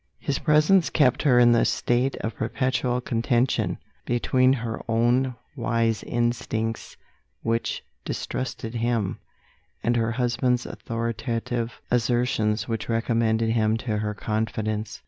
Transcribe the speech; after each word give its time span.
His 0.17 0.39
presence 0.39 0.89
kept 0.89 1.21
her 1.21 1.37
in 1.37 1.53
a 1.53 1.63
state 1.63 2.15
of 2.21 2.33
perpetual 2.33 3.01
contention, 3.01 3.77
between 4.03 4.51
her 4.51 4.81
own 4.89 5.35
wise 5.55 6.01
instincts 6.01 6.97
which 7.43 7.83
distrusted 8.03 8.73
him, 8.73 9.19
and 9.83 9.95
her 9.95 10.13
husband's 10.13 10.65
authoritative 10.65 11.79
assertions 11.91 12.67
which 12.67 12.89
recommended 12.89 13.51
him 13.51 13.77
to 13.77 13.99
her 13.99 14.15
confidence. 14.15 14.99